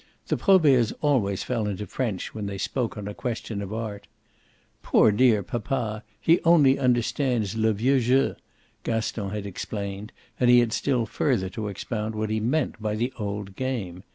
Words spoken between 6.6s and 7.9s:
understands le